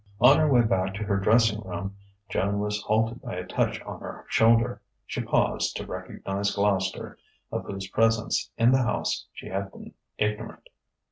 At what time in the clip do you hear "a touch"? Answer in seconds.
3.35-3.79